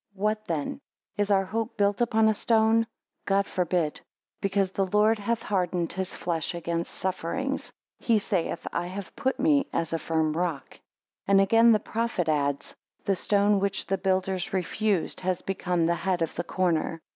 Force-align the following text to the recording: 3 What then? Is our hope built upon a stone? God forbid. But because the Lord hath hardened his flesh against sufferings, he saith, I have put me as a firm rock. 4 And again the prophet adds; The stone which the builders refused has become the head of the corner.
3 0.15 0.19
What 0.19 0.45
then? 0.45 0.79
Is 1.15 1.29
our 1.29 1.45
hope 1.45 1.77
built 1.77 2.01
upon 2.01 2.27
a 2.27 2.33
stone? 2.33 2.87
God 3.27 3.45
forbid. 3.45 4.01
But 4.01 4.41
because 4.41 4.71
the 4.71 4.87
Lord 4.87 5.19
hath 5.19 5.43
hardened 5.43 5.93
his 5.93 6.15
flesh 6.15 6.55
against 6.55 6.91
sufferings, 6.91 7.71
he 7.99 8.17
saith, 8.17 8.65
I 8.73 8.87
have 8.87 9.15
put 9.15 9.39
me 9.39 9.67
as 9.71 9.93
a 9.93 9.99
firm 9.99 10.33
rock. 10.35 10.71
4 10.73 10.79
And 11.27 11.39
again 11.41 11.71
the 11.71 11.79
prophet 11.79 12.27
adds; 12.27 12.73
The 13.05 13.15
stone 13.15 13.59
which 13.59 13.85
the 13.85 13.97
builders 13.99 14.53
refused 14.53 15.21
has 15.21 15.43
become 15.43 15.85
the 15.85 15.93
head 15.93 16.23
of 16.23 16.33
the 16.33 16.45
corner. 16.45 16.99